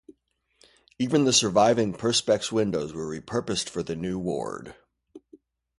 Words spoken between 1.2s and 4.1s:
the surviving Perspex windows were repurposed for the